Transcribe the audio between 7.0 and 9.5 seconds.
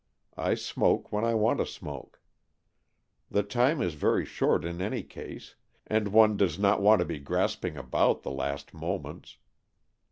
to be grasping about the last moments.